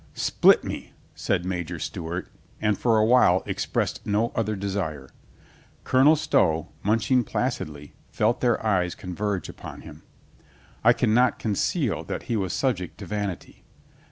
"Split 0.15 0.63
me," 0.63 0.93
said 1.13 1.45
Major 1.45 1.77
Stewart, 1.77 2.27
and 2.59 2.75
for 2.75 2.97
a 2.97 3.05
while 3.05 3.43
expressed 3.45 4.03
no 4.03 4.31
other 4.33 4.55
desire. 4.55 5.09
Colonel 5.83 6.15
Stow, 6.15 6.69
munch 6.81 7.11
ing 7.11 7.23
placidly, 7.23 7.93
felt 8.11 8.41
their 8.41 8.65
eyes 8.65 8.95
converge 8.95 9.47
upon 9.47 9.81
him. 9.81 10.01
I 10.83 10.91
can 10.91 11.13
not 11.13 11.37
conceal 11.37 12.03
that 12.05 12.23
he 12.23 12.35
was 12.35 12.51
subject 12.51 12.97
to 12.97 13.05
vanity. 13.05 13.63